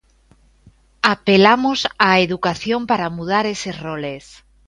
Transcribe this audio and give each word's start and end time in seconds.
Apelamos 1.13 1.79
á 2.07 2.09
educación 2.25 2.81
para 2.89 3.13
mudar 3.17 3.45
eses 3.55 3.75
roles. 3.85 4.25